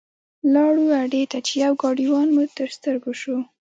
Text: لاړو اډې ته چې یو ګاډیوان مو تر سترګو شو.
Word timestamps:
لاړو 0.53 0.85
اډې 1.01 1.23
ته 1.31 1.37
چې 1.47 1.53
یو 1.63 1.73
ګاډیوان 1.81 2.27
مو 2.35 2.43
تر 2.57 2.69
سترګو 2.77 3.11
شو. 3.21 3.37